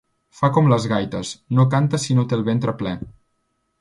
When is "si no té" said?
2.07-2.39